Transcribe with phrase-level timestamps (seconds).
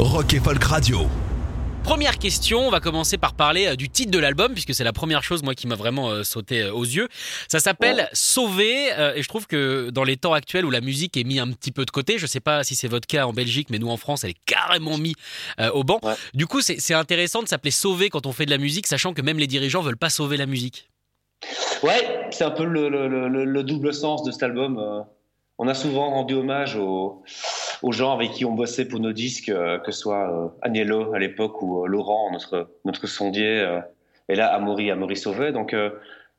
[0.00, 1.00] Rock et Folk Radio.
[1.84, 4.92] Première question, on va commencer par parler euh, du titre de l'album, puisque c'est la
[4.94, 7.08] première chose, moi, qui m'a vraiment euh, sauté euh, aux yeux.
[7.48, 11.16] Ça s'appelle Sauver, euh, et je trouve que dans les temps actuels où la musique
[11.18, 13.32] est mise un petit peu de côté, je sais pas si c'est votre cas en
[13.34, 15.14] Belgique, mais nous en France, elle est carrément mise
[15.60, 16.00] euh, au banc.
[16.02, 16.14] Ouais.
[16.34, 19.12] Du coup, c'est c'est intéressant de s'appeler Sauver quand on fait de la musique, sachant
[19.12, 20.88] que même les dirigeants veulent pas sauver la musique.
[21.82, 24.78] Ouais, c'est un peu le, le- le- le double sens de cet album.
[24.78, 25.00] euh.
[25.62, 27.22] On a souvent rendu hommage aux,
[27.82, 31.14] aux gens avec qui on bossait pour nos disques, euh, que ce soit euh, Agnello
[31.14, 33.66] à l'époque ou euh, Laurent, notre, notre sondier,
[34.28, 35.52] et là Amaury, Amaury Sauvé.
[35.52, 35.74] Donc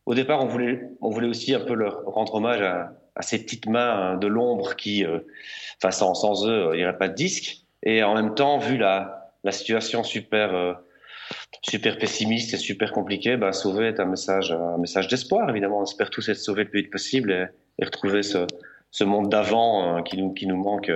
[0.06, 3.68] au départ, on voulait, on voulait aussi un peu leur rendre hommage à, ces petites
[3.68, 5.06] mains de l'ombre qui,
[5.78, 7.58] enfin sans, eux, il n'y aurait pas de disque.
[7.84, 10.78] Et en même temps, vu la, la situation super...
[11.62, 15.80] super pessimiste et super compliquée, bah, sauver est un message, un message d'espoir, évidemment.
[15.80, 17.46] On espère tous être sauvés le plus vite possible et,
[17.80, 18.48] et retrouver ce,
[18.90, 20.92] ce monde d'avant qui, nous, qui nous manque,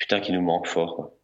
[0.00, 0.96] putain, qui nous manque fort.
[0.96, 1.14] quoi.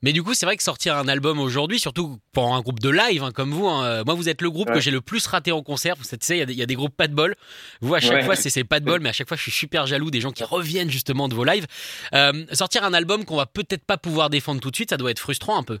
[0.00, 2.88] Mais du coup, c'est vrai que sortir un album aujourd'hui, surtout pour un groupe de
[2.88, 4.74] live hein, comme vous, hein, euh, moi vous êtes le groupe Ouais.
[4.76, 5.96] que j'ai le plus raté en concert.
[5.98, 7.34] Vous savez, il y a des- il y, a des groupes pas de bol.
[7.80, 8.22] Vous, à chaque Ouais.
[8.22, 10.30] fois, c'est pas de bol, mais à chaque fois, je suis super jaloux des gens
[10.30, 11.66] qui reviennent justement de vos lives.
[12.14, 15.10] Euh, sortir un album qu'on va peut-être pas pouvoir défendre tout de suite, ça doit
[15.10, 15.80] être frustrant un peu.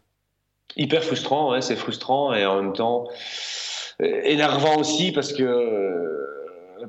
[0.76, 3.06] Hyper frustrant, ouais, c'est frustrant et en même temps
[4.02, 5.46] euh, énervant aussi parce que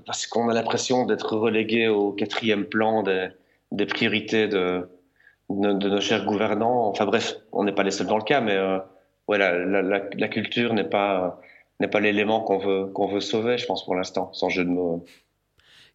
[0.05, 3.30] parce qu'on a l'impression d'être relégué au quatrième plan des,
[3.72, 4.88] des priorités de,
[5.50, 6.88] de, de nos chers gouvernants.
[6.88, 8.80] Enfin bref, on n'est pas les seuls dans le cas, mais euh,
[9.28, 11.39] ouais, la, la, la, la culture n'est pas
[11.80, 14.69] n'est pas l'élément qu'on veut qu'on veut sauver, je pense pour l'instant, sans jeu de
[14.69, 15.06] mots.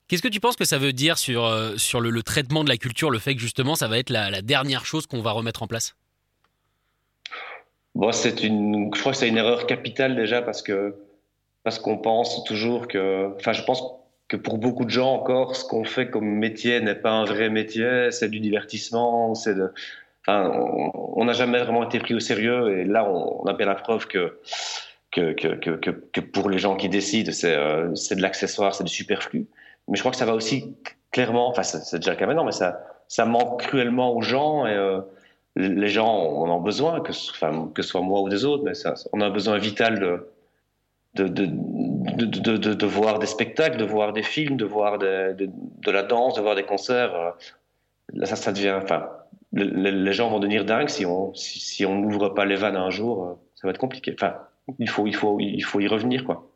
[0.09, 2.69] Qu'est-ce que tu penses que ça veut dire sur, euh, sur le, le traitement de
[2.69, 5.33] la culture, le fait que justement ça va être la, la dernière chose qu'on va
[5.33, 5.97] remettre en place?
[7.95, 10.97] Bon, c'est une, je crois que c'est une erreur capitale déjà parce que
[11.63, 13.83] parce qu'on pense toujours que, enfin, je pense
[14.35, 17.51] que pour beaucoup de gens encore, ce qu'on fait comme métier n'est pas un vrai
[17.51, 19.73] métier, c'est du divertissement, c'est de,
[20.23, 20.51] enfin,
[20.95, 24.07] on n'a jamais vraiment été pris au sérieux et là, on, a bien la preuve
[24.09, 24.39] que
[25.13, 29.47] que, que, que, pour les gens qui décident, c'est euh, de l'accessoire, c'est du superflu.
[29.87, 30.75] Mais je crois que ça va aussi
[31.13, 34.75] clairement, enfin, c'est déjà le cas maintenant, mais ça ça manque cruellement aux gens et
[34.75, 35.01] euh,
[35.55, 37.13] les gens en ont besoin, que
[37.75, 41.29] que ce soit moi ou des autres, mais ça, on a un besoin vital de,
[41.29, 41.47] de,
[42.05, 46.03] de, de, de- voir des spectacles, de voir des films, de voir des- de, la
[46.03, 47.15] danse, de voir des concerts.
[47.15, 47.31] Euh,
[48.13, 49.09] Là, ça, ça devient, enfin,
[49.55, 52.77] le- le- les gens vont devenir dingues si on si, on n'ouvre pas les vannes
[52.77, 54.15] un jour, euh, ça va être compliqué.
[54.15, 54.35] Enfin,
[54.79, 56.51] il faut, il faut, il faut y revenir, quoi.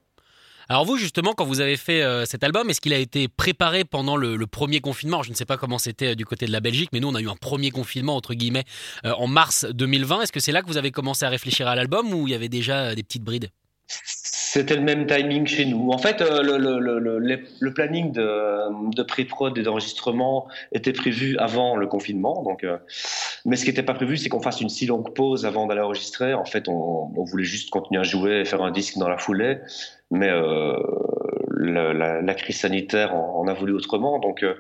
[0.69, 3.85] Alors vous, justement, quand vous avez fait euh, cet album, est-ce qu'il a été préparé
[3.85, 5.23] pendant le, premier confinement?
[5.23, 7.21] Je ne sais pas comment c'était du côté de la Belgique, mais nous, on a
[7.23, 8.65] eu un premier confinement, entre guillemets,
[9.05, 10.21] en mars 2020.
[10.21, 12.35] Est-ce que c'est là que vous avez commencé à réfléchir à l'album ou il y
[12.35, 13.49] avait déjà des petites brides?
[14.51, 15.91] C'était le même timing chez nous.
[15.91, 18.31] En fait, euh, le, le, le, le, planning de,
[18.95, 22.43] de pré-prod et d'enregistrement était prévu avant le confinement.
[22.43, 22.79] Donc, euh,
[23.45, 25.83] mais ce qui n'était pas prévu, c'est qu'on fasse une si longue pause avant d'aller
[25.83, 26.33] enregistrer.
[26.33, 29.19] En fait, on, on voulait juste continuer à jouer et faire un disque dans la
[29.19, 29.59] foulée.
[30.11, 30.73] Mais euh,
[31.51, 34.19] la, la, la crise sanitaire en, en a voulu autrement.
[34.19, 34.55] Donc, euh,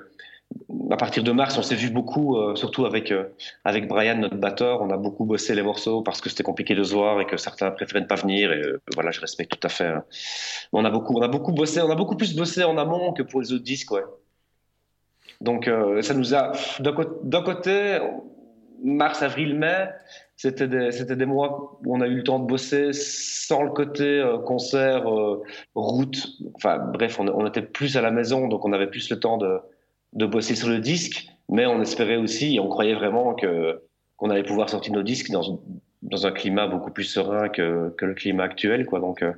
[0.90, 3.24] à partir de mars, on s'est vu beaucoup, euh, surtout avec, euh,
[3.64, 4.82] avec Brian, notre batteur.
[4.82, 7.38] On a beaucoup bossé les morceaux parce que c'était compliqué de se voir et que
[7.38, 8.52] certains préféraient ne pas venir.
[8.52, 9.86] Et euh, voilà, je respecte tout à fait.
[9.86, 10.04] hein.
[10.72, 13.22] On a beaucoup, on a beaucoup bossé, on a beaucoup plus bossé en amont que
[13.22, 13.92] pour les autres disques.
[15.40, 15.70] Donc,
[16.00, 17.98] ça nous a, d'un côté,
[18.82, 19.88] mars, avril, mai,
[20.36, 24.20] c'était des, des mois où on a eu le temps de bosser sans le côté
[24.44, 25.04] concert,
[25.76, 26.26] route.
[26.54, 29.36] Enfin, bref, on, on était plus à la maison, donc on avait plus le temps
[29.36, 29.60] de,
[30.12, 33.82] de bosser sur le disque, mais on espérait aussi, et on croyait vraiment que
[34.16, 35.60] qu'on allait pouvoir sortir nos disques dans,
[36.02, 38.98] dans un climat beaucoup plus serein que, que le climat actuel, quoi.
[38.98, 39.32] Donc, euh,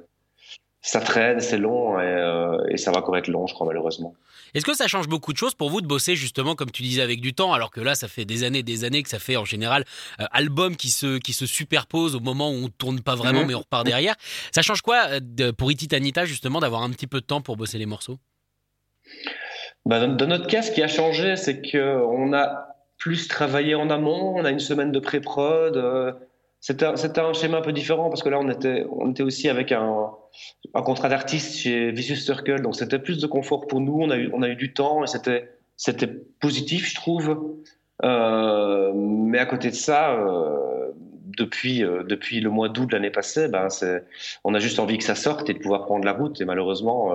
[0.80, 4.14] ça traîne, c'est long, et, euh, et ça va encore être long, je crois, malheureusement.
[4.54, 7.02] Est-ce que ça change beaucoup de choses pour vous de bosser justement, comme tu disais,
[7.02, 9.36] avec du temps, alors que là, ça fait des années, des années que ça fait
[9.36, 9.84] en général
[10.18, 13.46] euh, albums qui se, qui se superposent au moment où on tourne pas vraiment, Mhm.
[13.48, 14.14] mais on repart derrière.
[14.50, 17.58] Ça change quoi euh, de- pour Ititanita justement d'avoir un petit peu de temps pour
[17.58, 18.18] bosser les morceaux?
[19.86, 24.34] Bah, dans, notre cas, ce qui a changé, c'est qu'on a plus travaillé en amont,
[24.36, 25.76] on a une semaine de pré-prod.
[25.76, 26.12] euh,
[26.60, 29.48] c'était un- un schéma un peu différent parce que là, on était, on était aussi
[29.48, 30.10] avec un,
[30.74, 33.98] un contrat d'artiste chez Vicious Circle, donc c'était plus de confort pour nous.
[33.98, 36.08] On a eu, on a eu du temps et c'était
[36.40, 37.54] positif, je trouve.
[38.02, 40.14] mais à côté de ça,
[41.36, 43.68] depuis, depuis le mois d'août de l'année passée, ben,
[44.44, 46.40] on a juste envie que ça sorte et de pouvoir prendre la route.
[46.40, 47.14] Et malheureusement,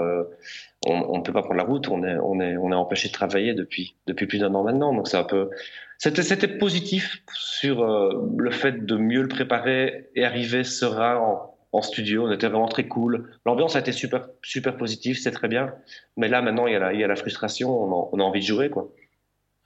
[0.86, 1.88] on ne peut pas prendre la route.
[1.90, 4.94] On est, on est, on est empêché de travailler depuis, depuis plus d'un an maintenant.
[4.94, 5.50] Donc c'est un peu,
[5.98, 12.28] c'était, positif sur le fait de mieux le préparer et arriver serein en, en studio.
[12.28, 13.30] On était vraiment très cool.
[13.46, 15.74] L'ambiance a été super, super positive, c'est très bien.
[16.18, 17.70] Mais là, maintenant, il y a la, il y a la frustration.
[18.14, 18.90] On a, envie de jouer, quoi.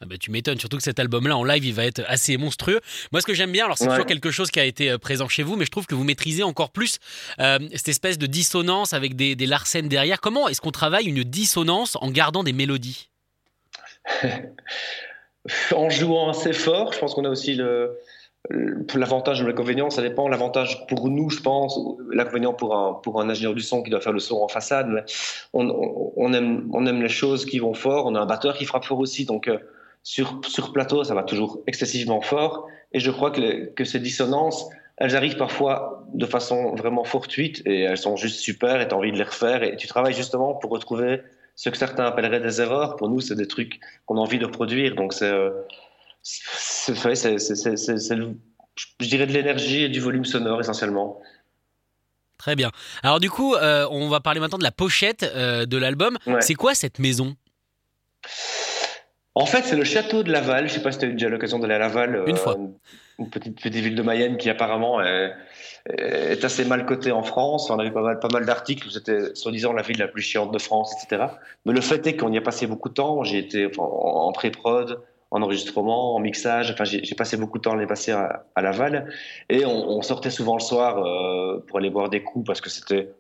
[0.02, 2.80] Ah bah tu m'étonnes, surtout que cet album-là en live, il va être assez monstrueux.
[3.12, 5.28] Moi, ce que j'aime bien, alors c'est toujours quelque chose qui a été euh, présent
[5.28, 7.00] chez vous, mais je trouve que vous maîtrisez encore plus
[7.40, 10.22] euh, cette espèce de dissonance avec des, des Larsen derrière.
[10.22, 13.10] Comment est-ce qu'on travaille une dissonance en gardant des mélodies?
[15.74, 17.98] En jouant assez fort, je pense qu'on a aussi le,
[18.96, 20.30] L'avantage ou l'inconvénient, ça dépend.
[20.30, 21.78] L'avantage pour nous, je pense,
[22.12, 25.06] l'inconvénient pour un, pour un ingénieur du son qui doit faire le son en façade,
[25.54, 25.70] on,
[26.16, 28.06] on, aime, on aime les choses qui vont fort.
[28.06, 29.26] On a un batteur qui frappe fort aussi.
[29.26, 29.58] Donc, euh,
[30.04, 32.68] sur, sur plateau, ça va toujours excessivement fort.
[32.92, 37.82] Et je crois que, que ces dissonances, elles arrivent parfois de façon vraiment fortuite et
[37.82, 39.64] elles sont juste super et tu as envie de les refaire.
[39.64, 41.22] Et tu travailles justement pour retrouver
[41.56, 42.96] ce que certains appelleraient des erreurs.
[42.96, 44.96] Pour nous, c'est des trucs qu'on a envie de produire.
[44.96, 45.26] Donc, c'est.
[45.26, 45.52] Euh,
[49.00, 51.22] je dirais de l'énergie et du volume sonore essentiellement.
[52.38, 52.72] Très bien.
[53.04, 56.18] Alors du coup, euh, on va parler maintenant de la pochette euh, de l'album.
[56.40, 57.36] C'est quoi cette maison?
[59.36, 60.68] En fait, c'est le château de Laval.
[60.68, 62.24] Je ne sais pas si tu as eu déjà l'occasion d'aller à Laval.
[62.28, 62.58] Une fois.
[63.20, 65.34] Une petite, petite ville de Mayenne qui apparemment est,
[65.88, 67.70] est assez mal cotée en France.
[67.70, 70.52] On avait pas mal, pas mal d'articles où c'était soi-disant la ville la plus chiante
[70.52, 71.26] de France, etc.
[71.66, 73.24] Mais le fait est qu'on y a passé beaucoup de temps.
[73.24, 76.72] J'ai été en, en pré-prod, en enregistrement, en mixage.
[76.72, 79.12] Enfin, j'ai passé beaucoup de temps à les passer à, Laval.
[79.50, 83.12] Et on, sortait souvent le soir euh, pour aller boire des coups parce que c'était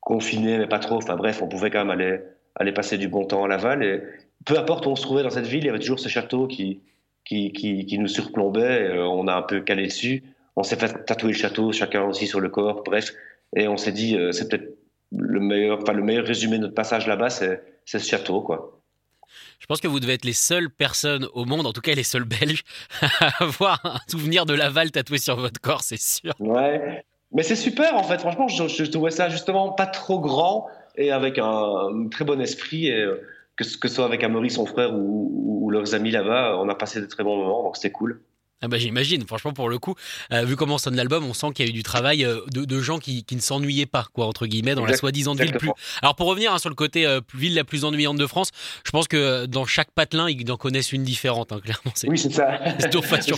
[0.00, 0.96] confiné, mais pas trop.
[0.96, 2.20] Enfin bref, on pouvait quand même aller,
[2.56, 3.82] aller passer du bon temps à Laval.
[3.82, 4.02] Et
[4.44, 6.46] peu importe où on se trouvait dans cette ville, il y avait toujours ce château
[6.46, 6.80] qui,
[7.24, 8.88] qui, qui, nous surplombait.
[8.90, 10.22] Euh, on a un peu calé dessus.
[10.56, 12.82] On s'est fait tatouer le château, chacun aussi sur le corps.
[12.84, 13.12] Bref.
[13.56, 14.76] Et on s'est dit, euh, c'est peut-être
[15.12, 18.78] le meilleur, enfin, le meilleur résumé de notre passage là-bas, c'est ce château, quoi.
[19.60, 22.02] Je pense que vous devez être les seules personnes au monde, en tout cas les
[22.02, 22.64] seuls Belges,
[23.20, 26.34] à avoir un souvenir de Laval tatoué sur votre corps, c'est sûr.
[26.40, 28.18] Ouais, mais c'est super en fait.
[28.18, 30.66] Franchement, je, trouvais ça justement pas trop grand
[30.96, 32.88] et avec un, très bon esprit.
[32.88, 33.22] Et, euh,
[33.56, 37.00] que, que ce soit avec Amaury, son frère, ou leurs amis là-bas, on a passé
[37.00, 38.22] de très bons moments, donc c'était cool.
[38.64, 39.96] Ah bah j'imagine, franchement pour le coup,
[40.32, 42.80] euh, vu comment sonne l'album, on sent qu'il y a eu du travail euh, de,
[42.80, 45.72] gens qui, ne s'ennuyaient pas, quoi, entre guillemets, dans la soi-disant ville plus.
[46.00, 48.50] Alors pour revenir hein, sur le côté euh, ville la plus ennuyante de France,
[48.86, 51.92] je pense que dans chaque patelin, ils en connaissent une différente, hein, clairement.
[52.06, 52.60] Oui, c'est ça.
[52.78, 53.34] C'est toujours facile.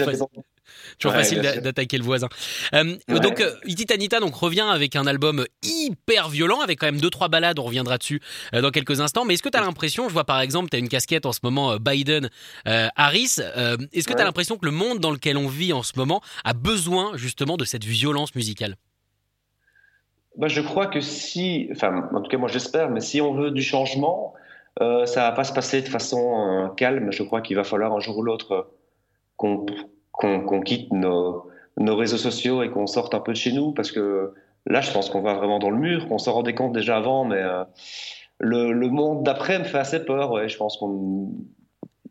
[0.98, 2.28] Toujours facile d'attaquer le voisin.
[2.74, 7.10] Euh, Donc, euh, Ititanita donc, revient avec un album hyper violent, avec quand même deux
[7.10, 8.20] trois balades, on reviendra dessus
[8.54, 9.24] euh, dans quelques instants.
[9.24, 11.32] Mais est-ce que tu as l'impression, je vois par exemple, tu as une casquette en
[11.32, 13.40] ce moment euh, Biden-Harris,
[13.92, 16.20] est-ce que tu as l'impression que le monde dans lequel on vit en ce moment
[16.44, 18.76] a besoin justement de cette violence musicale?
[20.36, 23.50] Bah, Je crois que si, enfin, en tout cas moi j'espère, mais si on veut
[23.50, 24.34] du changement,
[24.80, 27.12] ça va pas se passer de façon calme.
[27.12, 28.70] Je crois qu'il va falloir un jour ou l'autre
[29.36, 29.66] qu'on
[30.14, 31.46] qu'on quitte nos,
[31.78, 34.32] réseaux sociaux et qu'on sorte un peu de chez nous parce que
[34.66, 37.24] là, je pense qu'on va vraiment dans le mur, qu'on s'en rendait compte déjà avant,
[37.24, 37.64] mais euh,
[38.38, 40.32] le, monde d'après me fait assez peur.
[40.32, 41.32] Ouais, je pense qu'on.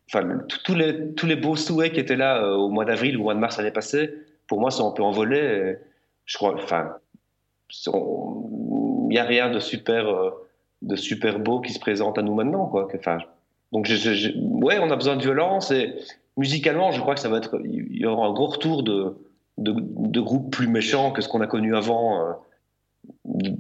[0.10, 3.22] Enfin, tous les, tous les beaux souhaits qui étaient là euh, au mois d'avril ou
[3.22, 4.14] au mois de mars l'année passée,
[4.48, 5.78] pour moi, sont un peu envolés.
[6.26, 6.54] je crois.
[6.56, 6.98] Enfin,
[7.88, 10.30] il n'y a rien de super, euh,
[10.82, 12.68] de super beau qui se présente à nous maintenant.
[12.68, 12.88] Quoi.
[13.72, 15.72] Donc, ouais, on a besoin de violence
[16.38, 19.16] musicalement, je crois que ça va être, il y aura un gros retour de,
[19.58, 22.32] de, groupes plus méchants que ce qu'on a connu avant, euh,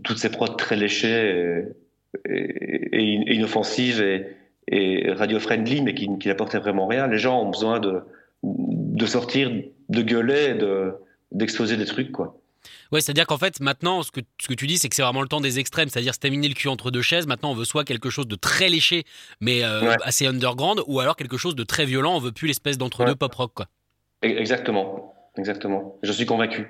[0.03, 1.65] toutes ces prods très léchées
[2.30, 4.01] et, inoffensives
[4.68, 7.08] et, radio-friendly, mais qui, n'apportaient vraiment rien.
[7.08, 8.01] Les gens ont besoin de,
[8.44, 9.51] de sortir,
[9.89, 10.94] de gueuler, de,
[11.32, 12.39] d'exposer des trucs, quoi.
[12.91, 15.22] Ouais, c'est-à-dire qu'en fait, maintenant, ce que, ce que tu dis, c'est que c'est vraiment
[15.22, 17.27] le temps des extrêmes, c'est-à-dire terminer le cul entre deux chaises.
[17.27, 19.03] Maintenant, on veut soit quelque chose de très léché,
[19.41, 22.15] mais euh, assez underground, ou alors quelque chose de très violent.
[22.15, 23.67] On veut plus l'espèce d'entre-deux pop-rock, quoi.
[24.24, 25.98] E-, exactement, exactement.
[26.03, 26.67] Je suis convaincu.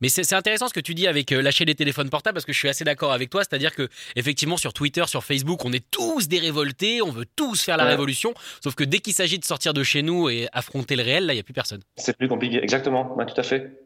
[0.00, 2.52] Mais c'est intéressant ce que tu dis avec euh, lâcher les téléphones portables parce que
[2.52, 3.42] je suis assez d'accord avec toi.
[3.42, 7.62] C'est-à-dire que effectivement sur Twitter, sur Facebook, on est tous des révoltés, on veut tous
[7.62, 8.34] faire la révolution.
[8.62, 11.32] Sauf que dès qu'il s'agit de sortir de chez nous et affronter le réel, là,
[11.32, 11.80] il n'y a plus personne.
[11.96, 12.62] C'est plus compliqué.
[12.62, 13.83] Exactement, tout à fait.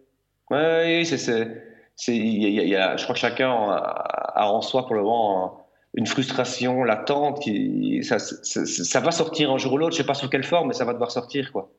[0.50, 5.64] Oui, je crois que chacun a, en soi pour le moment
[5.94, 9.92] une frustration latente qui, ça, ça, va sortir un jour ou l'autre.
[9.92, 11.70] Je sais pas sous quelle forme, mais ça va devoir sortir, quoi.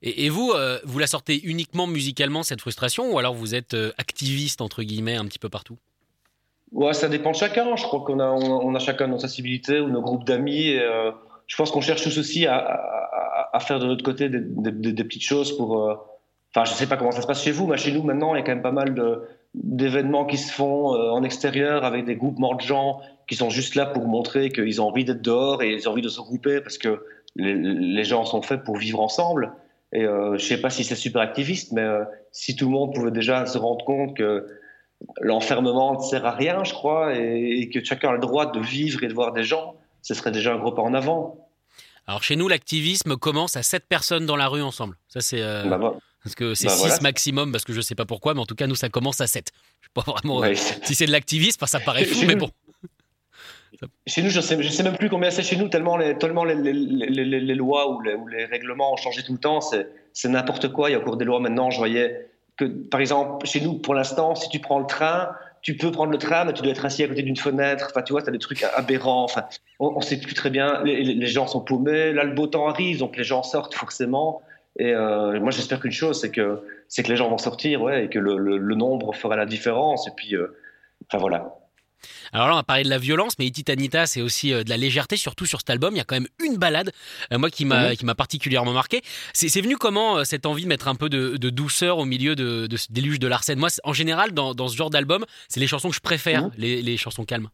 [0.00, 3.90] Et, vous, euh, vous la sortez uniquement musicalement cette frustration, ou alors vous êtes euh,
[3.98, 5.76] activiste entre guillemets un petit peu partout?
[6.70, 7.74] Ouais, ça dépend de chacun.
[7.74, 10.76] Je crois qu'on a, on, a chacun nos sensibilités ou nos groupes d'amis.
[10.76, 11.10] Euh,
[11.48, 12.58] je pense qu'on cherche tous aussi à,
[13.52, 16.17] à, faire de l'autre côté des, des, petites choses pour.
[16.54, 18.38] Enfin, je sais pas comment ça se passe chez vous, mais chez nous maintenant, il
[18.38, 19.22] y a quand même pas mal de
[19.54, 23.86] d'événements qui se font en extérieur avec des groupements de gens qui sont juste là
[23.86, 26.76] pour montrer qu'ils ont envie d'être dehors et ils ont envie de se regrouper parce
[26.76, 27.02] que
[27.34, 29.52] les, les gens sont faits pour vivre ensemble.
[29.92, 32.94] Et euh, je sais pas si c'est super activiste, mais euh, si tout le monde
[32.94, 34.46] pouvait déjà se rendre compte que
[35.20, 39.02] l'enfermement ne sert à rien, je crois, et, que chacun a le droit de vivre
[39.02, 41.48] et de voir des gens, ce serait déjà un gros pas en avant.
[42.06, 44.96] Alors chez nous, l'activisme commence à 7 personnes dans la rue ensemble.
[45.08, 48.06] Ça c'est euh, bah, parce que c'est 6 bah, maximum, parce que je sais pas
[48.06, 49.52] pourquoi, mais en tout cas nous ça commence à 7.
[49.80, 50.42] Je sais pas vraiment
[50.82, 52.50] si c'est de l'activisme, ça paraît fou, mais bon.
[54.06, 56.44] Chez nous, je sais, je sais même plus combien c'est chez nous, tellement les, tellement
[56.44, 59.60] les, les, les, lois ou, ou les, règlements ont changé tout le temps.
[59.60, 60.90] C'est n'importe quoi.
[60.90, 61.70] Il y a encore des lois maintenant.
[61.70, 65.30] Je voyais que, par exemple, chez nous, pour l'instant, si tu prends le train,
[65.62, 67.88] tu peux prendre le train, mais tu dois être assis à côté d'une fenêtre.
[67.90, 69.24] Enfin, tu vois, tu as des trucs aberrants.
[69.24, 69.44] Enfin,
[69.78, 70.82] on ne sait plus très bien.
[70.82, 72.12] Les, gens sont paumés.
[72.12, 74.42] Là, le beau temps arrive, donc les gens sortent forcément.
[74.78, 78.04] Et euh, moi, j'espère qu'une chose, c'est que, c'est que les gens vont sortir, ouais,
[78.04, 80.06] et que le, le, nombre fera la différence.
[80.06, 80.56] Et puis, euh,
[81.06, 81.52] enfin voilà.
[82.32, 84.76] Alors là, on va parler de la violence, mais Ititanita, c'est aussi euh, de la
[84.76, 85.94] légèreté, surtout sur cet album.
[85.94, 86.92] Il y a quand même une balade,
[87.32, 87.96] moi, qui m'a, mhm.
[87.96, 89.02] qui m'a particulièrement marqué.
[89.32, 92.76] C'est, venu comment cette envie de mettre un peu de, douceur au milieu de, de
[92.76, 95.88] ce déluge de l'arsène Moi, en général, dans, dans, ce genre d'album, c'est les chansons
[95.88, 96.50] que je préfère, mhm.
[96.56, 97.48] les, les, chansons calmes.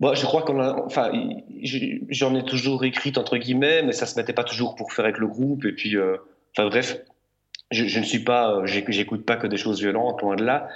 [0.00, 1.12] Bon, je crois qu'on a, enfin,
[2.10, 5.18] j'en ai toujours écrite entre guillemets, mais ça se mettait pas toujours pour faire avec
[5.18, 5.64] le groupe.
[5.64, 5.96] Et puis,
[6.56, 6.98] enfin bref,
[7.70, 10.68] je, je, ne suis pas, j'écoute pas que des choses violentes, loin de là.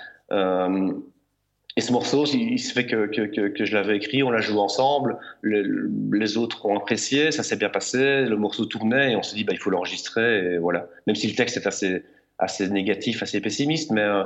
[1.79, 4.59] Et ce morceau, il, se fait que, que, que, je l'avais écrit, on l'a joué
[4.59, 9.37] ensemble, les autres ont apprécié, ça s'est bien passé, le morceau tournait et on s'est
[9.37, 10.89] dit bah, il faut l'enregistrer et voilà.
[11.07, 12.03] Même si le texte est assez,
[12.39, 14.25] assez négatif, assez pessimiste, mais, euh,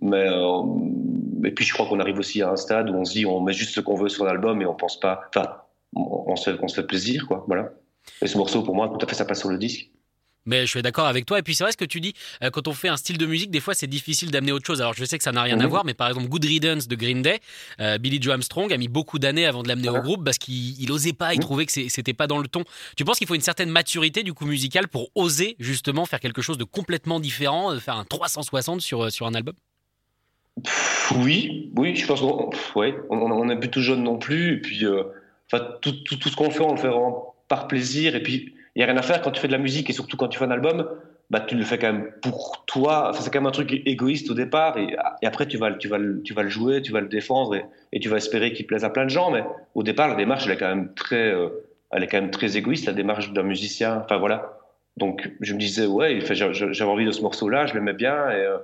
[0.00, 0.62] mais euh,
[1.44, 3.40] et puis je crois qu'on arrive aussi à un stade où on se dit on
[3.40, 5.56] met juste ce qu'on veut sur l'album et on pense pas, enfin
[5.94, 7.70] on, se, on se fait plaisir quoi, voilà.
[8.20, 9.90] Et ce morceau pour moi tout à fait ça passe sur le disque.
[10.44, 11.38] Mais je suis d'accord avec toi.
[11.38, 13.26] Et puis c'est vrai ce que tu dis, euh, quand on fait un style de
[13.26, 14.80] musique, des fois c'est difficile d'amener autre chose.
[14.80, 15.70] Alors je sais que ça n'a rien à mhm.
[15.70, 17.40] voir, mais par exemple Good Riddance de Green Day,
[17.80, 20.90] euh, Billy Joe Armstrong a mis beaucoup d'années avant de l'amener au groupe parce qu'il
[20.90, 21.42] osait pas, il mhm.
[21.42, 22.64] trouvait que c'était pas dans le ton.
[22.96, 26.42] Tu penses qu'il faut une certaine maturité du coup musical pour oser justement faire quelque
[26.42, 29.54] chose de complètement différent, faire un 360 sur, euh, sur un album?
[31.16, 34.54] Oui, oui, je pense qu'on ouais, on n'est plus tout jeune non plus.
[34.54, 34.84] Et puis,
[35.80, 36.90] tout, tout, ce qu'on fait, on le fait
[37.48, 38.16] par plaisir.
[38.16, 39.92] Et puis, il n'y a rien à faire quand tu fais de la musique et
[39.92, 40.88] surtout quand tu fais un album,
[41.30, 43.10] bah, tu le fais quand même pour toi.
[43.10, 45.98] Enfin, c'est quand même un truc égoïste au départ et, après tu vas, tu, vas,
[46.24, 48.90] tu vas le jouer, tu vas le défendre et, tu vas espérer qu'il plaise à
[48.90, 49.30] plein de gens.
[49.30, 49.42] Mais
[49.74, 51.48] au départ, la démarche, elle est quand même très, euh,
[51.90, 54.02] elle est quand même très égoïste, la démarche d'un musicien.
[54.04, 54.58] Enfin voilà.
[54.96, 58.58] Donc je me disais, ouais, j'avais envie de ce morceau-là, je l'aimais bien et, euh,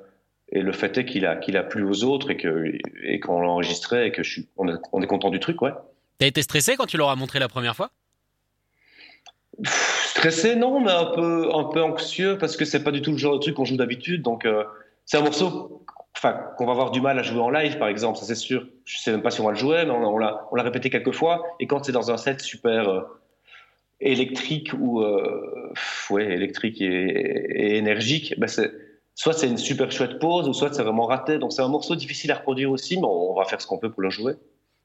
[0.51, 2.65] et, le fait est qu'il a, qu'il a plu aux autres et qu'on
[3.03, 5.63] et qu'on l'a enregistré et que je suis, on, est, on est content du truc,
[5.63, 5.73] ouais.
[6.19, 7.91] T'as été stressé quand tu l'auras montré la première fois?
[9.65, 13.19] Stressé, non, mais un peu, un peu anxieux parce que c'est pas du tout le
[13.19, 14.23] genre de truc qu'on joue d'habitude.
[14.23, 14.65] Donc, euh,
[15.05, 15.85] c'est un morceau
[16.17, 18.67] enfin, qu'on va avoir du mal à jouer en live, par exemple, ça c'est sûr.
[18.85, 20.91] Je sais même pas si on va le jouer, mais on, l'a, on l'a répété
[20.91, 21.45] quelques fois.
[21.61, 23.03] Et quand c'est dans un set super euh,
[24.01, 25.73] électrique ou euh,
[26.11, 28.73] ouais, électrique et, énergique, ben c'est,
[29.19, 31.39] soit c'est une super chouette pause, ou soit c'est vraiment raté.
[31.39, 33.91] Donc c'est un morceau difficile à reproduire aussi, mais on va faire ce qu'on peut
[33.91, 34.35] pour le jouer.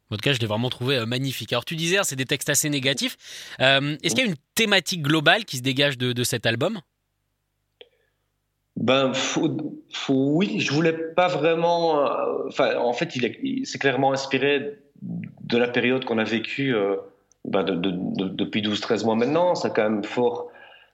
[0.09, 1.53] En tout cas, je l'ai vraiment trouvé euh, magnifique.
[1.53, 3.15] Alors, tu disais, hein, c'est des textes assez négatifs.
[3.61, 6.79] Euh, est-ce qu'il y a une thématique globale qui se dégage de, cet album?
[8.75, 9.11] Ben
[10.09, 12.03] oui, je voulais pas vraiment.
[12.03, 16.75] Euh, enfin, en fait, il c'est clairement inspiré de la période qu'on a vécue
[17.45, 19.53] ben, depuis 12-13 mois maintenant.
[19.53, 20.49] C'est quand même fort,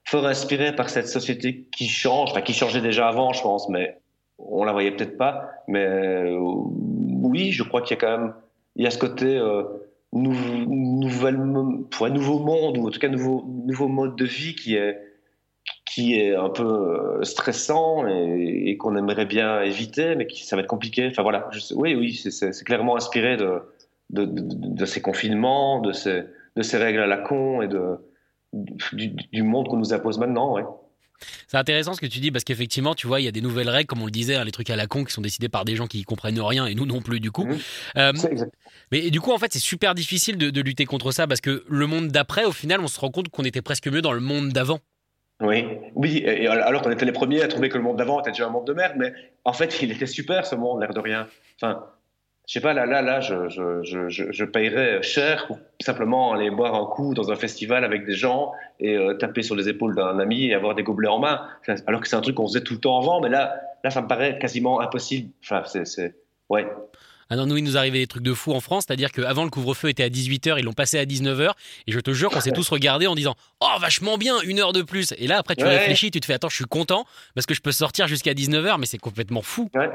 [0.09, 3.99] fort inspiré par cette société qui change, enfin, qui changeait déjà avant, je pense, mais
[4.39, 5.51] on la voyait peut-être pas.
[5.67, 8.33] Mais oui, je crois qu'il y a quand même
[8.75, 9.63] il y a ce côté euh,
[10.13, 14.97] nouvelle, nouveau monde, ou en tout cas nouveau, nouveau mode de vie qui est,
[15.85, 20.61] qui est un peu euh, stressant et, qu'on aimerait bien éviter, mais qui ça va
[20.61, 21.07] être compliqué.
[21.11, 26.23] Enfin voilà, oui, oui, c'est clairement inspiré de, ces confinements, de ces,
[26.55, 27.97] de ces règles à la con et de,
[28.53, 30.53] du, du monde qu'on nous impose maintenant.
[30.53, 30.63] Ouais.
[31.47, 33.69] C'est intéressant ce que tu dis parce qu'effectivement, tu vois, il y a des nouvelles
[33.69, 35.65] règles, comme on le disait, hein, les trucs à la con qui sont décidés par
[35.65, 37.45] des gens qui comprennent rien et nous non plus du coup.
[37.45, 37.57] Mmh.
[37.97, 38.13] Euh,
[38.91, 41.87] mais du coup, en fait, c'est super difficile de, lutter contre ça parce que le
[41.87, 44.49] monde d'après, au final, on se rend compte qu'on était presque mieux dans le monde
[44.49, 44.79] d'avant.
[45.41, 45.65] Oui,
[45.95, 48.47] oui, et alors qu'on était les premiers à trouver que le monde d'avant était déjà
[48.47, 49.13] un monde de merde, mais
[49.45, 51.27] en fait, il était super ce monde, l'air de rien.
[51.61, 51.85] Enfin,
[52.49, 56.49] je sais pas, là, là, là, je, je, je, je, paierais cher pour simplement aller
[56.49, 59.95] boire un coup dans un festival avec des gens et euh, taper sur les épaules
[59.95, 61.45] d'un ami et avoir des gobelets en main.
[61.85, 63.53] Alors que c'est un truc qu'on faisait tout le temps avant, mais là,
[63.83, 65.29] là, ça me paraît quasiment impossible.
[65.43, 66.15] Enfin, c'est,
[66.49, 66.67] ouais.
[67.29, 69.51] Ah non, nous, il nous arrivait des trucs de fou en France, c'est-à-dire qu'avant le
[69.51, 71.51] couvre-feu était à 18h, ils l'ont passé à 19h,
[71.85, 74.73] et je te jure qu'on s'est tous regardés en disant Oh, vachement bien, une heure
[74.73, 75.13] de plus.
[75.19, 75.77] Et là, après, tu Ouais.
[75.77, 78.79] réfléchis, tu te fais Attends, je suis content parce que je peux sortir jusqu'à 19h,
[78.79, 79.69] mais c'est complètement fou.
[79.75, 79.91] Ouais.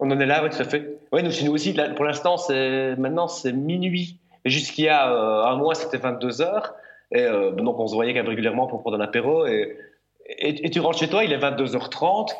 [0.00, 0.98] On en est là, oui, tout à fait.
[1.12, 4.18] Ouais, nous, nous aussi, pour l'instant, c'est maintenant c'est minuit.
[4.46, 6.74] Jusqu'il y a euh, un mois, c'était 22 heures.
[7.12, 9.46] Et euh, donc, on se voyait quand même régulièrement pour prendre un apéro.
[9.46, 9.76] Et,
[10.70, 12.30] tu rentres chez toi, il est 22h30.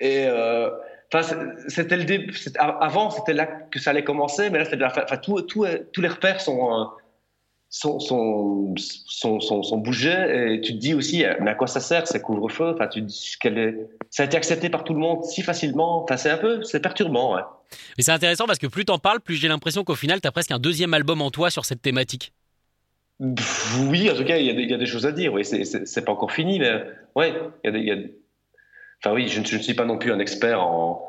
[0.00, 0.70] Et euh,
[1.12, 1.36] enfin,
[1.68, 2.34] c'était le début.
[2.58, 5.04] Avant, c'était là que ça allait commencer, mais là, c'était la fin.
[5.18, 6.88] Tous les repères sont.
[7.98, 8.72] Sont,
[9.06, 12.06] sont, sont, sont bougés et tu te dis aussi euh, mais à quoi ça sert
[12.06, 13.74] ces couvre-feu enfin tu dis qu'elle est
[14.10, 16.78] ça a été accepté par tout le monde si facilement enfin c'est un peu c'est
[16.80, 17.42] perturbant ouais.
[17.98, 20.52] Mais c'est intéressant parce que plus t'en parles, plus j'ai l'impression qu'au final, t'as presque
[20.52, 22.32] un deuxième album en toi sur cette thématique.
[23.88, 25.32] Oui, en tout cas, il y, a des- il y a des choses à dire.
[25.32, 26.84] Oui, c'est- pas encore fini, mais
[27.16, 27.32] ouais,
[27.64, 28.12] il y a y
[29.02, 31.08] Enfin oui, je ne, suis pas non plus un expert en,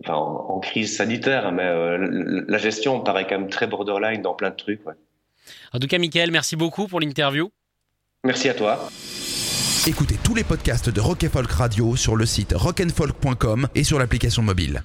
[0.00, 3.66] enfin, en, en crise sanitaire, mais euh, la- la gestion me paraît quand même très
[3.66, 4.86] borderline dans plein de trucs.
[4.86, 4.94] Ouais.
[5.72, 7.50] En tout cas, Michael, merci beaucoup pour l'interview.
[8.24, 8.90] Merci à toi.
[9.86, 13.98] Écoutez tous les podcasts de Rock and Folk Radio sur le site rockandfolk.com et sur
[13.98, 14.82] l'application mobile.